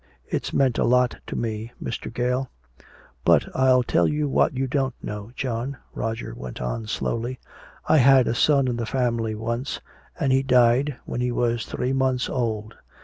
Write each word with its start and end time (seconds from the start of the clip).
It's 0.25 0.51
meant 0.51 0.79
a 0.79 0.83
lot 0.83 1.17
to 1.27 1.35
me, 1.35 1.73
Mr. 1.79 2.11
Gale" 2.11 2.49
"But 3.23 3.45
I'll 3.55 3.83
tell 3.83 4.07
you 4.07 4.27
what 4.27 4.55
you 4.57 4.65
don't 4.65 4.95
know, 5.03 5.29
John," 5.35 5.77
Roger 5.93 6.33
went 6.33 6.59
on 6.59 6.87
slowly. 6.87 7.39
"I 7.87 7.97
had 7.97 8.27
a 8.27 8.33
son 8.33 8.67
in 8.67 8.77
the 8.77 8.87
family 8.87 9.35
once, 9.35 9.79
and 10.19 10.33
he 10.33 10.41
died 10.41 10.97
when 11.05 11.21
he 11.21 11.31
was 11.31 11.67
three 11.67 11.93
months 11.93 12.31
old. 12.31 12.73